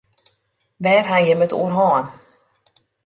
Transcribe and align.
Wêr 0.83 1.03
ha 1.09 1.17
jim 1.25 1.43
it 1.45 1.55
oer 1.59 1.73
hân? 1.77 2.03